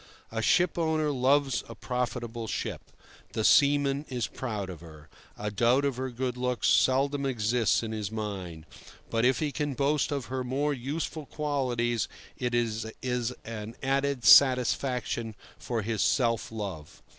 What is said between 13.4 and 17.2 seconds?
an added satisfaction for his self love.